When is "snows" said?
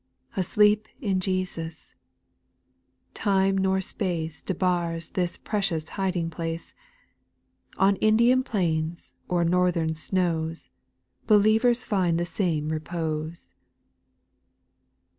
9.93-10.71